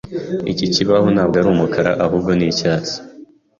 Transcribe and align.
Iki 0.51 0.65
kibaho 0.73 1.07
ntabwo 1.13 1.35
ari 1.39 1.47
umukara, 1.53 1.91
ahubwo 2.05 2.31
ni 2.37 2.45
icyatsi. 2.51 2.95